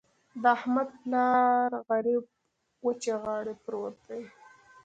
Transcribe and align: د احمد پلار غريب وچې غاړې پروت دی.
د 0.41 0.43
احمد 0.57 0.89
پلار 1.01 1.71
غريب 1.89 2.23
وچې 2.85 3.13
غاړې 3.23 3.53
پروت 3.63 3.95
دی. 4.07 4.21